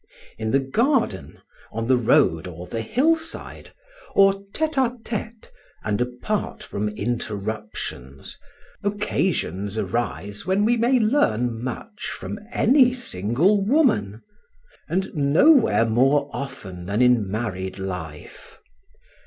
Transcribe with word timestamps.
In 0.39 0.49
the 0.49 0.57
garden, 0.59 1.41
on 1.71 1.85
the 1.87 1.95
road 1.99 2.47
or 2.47 2.65
the 2.65 2.81
hillside, 2.81 3.71
or 4.15 4.33
tête 4.33 4.73
à 4.73 4.99
tête 5.03 5.51
and 5.83 6.01
apart 6.01 6.63
from 6.63 6.89
interruptions, 6.89 8.35
occasions 8.83 9.77
arise 9.77 10.43
when 10.43 10.65
we 10.65 10.75
may 10.75 10.97
learn 10.99 11.63
much 11.63 12.05
from 12.17 12.39
any 12.51 12.93
single 12.95 13.63
woman; 13.63 14.23
and 14.89 15.13
nowhere 15.13 15.85
more 15.85 16.31
often 16.33 16.87
than 16.87 16.99
in, 17.03 17.29
married 17.29 17.77
life. 17.77 18.57